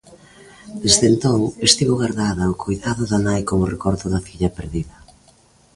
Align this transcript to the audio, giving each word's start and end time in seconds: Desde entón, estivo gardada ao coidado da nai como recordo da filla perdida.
Desde 0.83 1.05
entón, 1.11 1.39
estivo 1.69 1.93
gardada 2.03 2.41
ao 2.45 2.59
coidado 2.63 3.03
da 3.11 3.19
nai 3.27 3.41
como 3.49 3.71
recordo 3.73 4.05
da 4.13 4.23
filla 4.27 4.53
perdida. 4.57 4.95